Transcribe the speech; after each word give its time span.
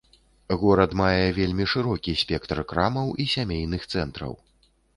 Горад 0.61 0.95
мае 1.01 1.19
вельмі 1.39 1.67
шырокі 1.75 2.17
спектр 2.23 2.63
крамаў 2.73 3.15
і 3.25 3.29
сямейных 3.37 3.89
цэнтраў. 3.95 4.33